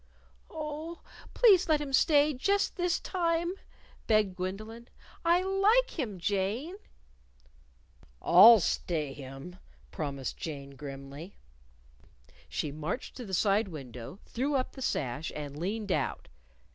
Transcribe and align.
"Oh, 0.49 1.03
please 1.35 1.69
let 1.69 1.79
him 1.79 1.93
stay 1.93 2.33
just 2.33 2.75
this 2.75 2.99
time!" 2.99 3.53
begged 4.07 4.35
Gwendolyn; 4.35 4.87
"I 5.23 5.43
like 5.43 5.91
him, 5.99 6.17
Jane!" 6.17 6.73
"I'll 8.19 8.59
stay 8.59 9.13
him!" 9.13 9.57
promised 9.91 10.37
Jane, 10.37 10.71
grimly. 10.71 11.37
She 12.49 12.71
marched 12.71 13.15
to 13.17 13.25
the 13.27 13.35
side 13.35 13.67
window, 13.67 14.17
threw 14.25 14.55
up 14.55 14.71
the 14.71 14.81
sash 14.81 15.31
and 15.35 15.55
leaned 15.55 15.91
out. 15.91 16.29